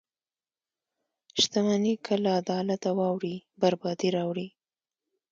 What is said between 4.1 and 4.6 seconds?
راوړي.